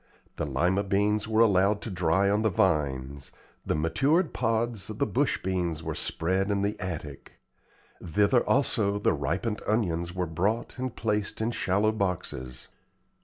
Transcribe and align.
The 0.37 0.47
Lima 0.47 0.83
beans 0.83 1.27
were 1.27 1.41
allowed 1.41 1.79
to 1.83 1.91
dry 1.91 2.27
on 2.27 2.41
the 2.41 2.49
vines; 2.49 3.31
the 3.63 3.75
matured 3.75 4.33
pods 4.33 4.89
of 4.89 4.97
the 4.97 5.05
bush 5.05 5.39
beans 5.43 5.83
were 5.83 5.93
spread 5.93 6.49
in 6.49 6.63
the 6.63 6.75
attic; 6.79 7.33
thither 8.03 8.41
also 8.49 8.97
the 8.97 9.13
ripened 9.13 9.61
onions 9.67 10.11
were 10.15 10.25
brought 10.25 10.79
and 10.79 10.95
placed 10.95 11.39
in 11.39 11.51
shallow 11.51 11.91
boxes. 11.91 12.67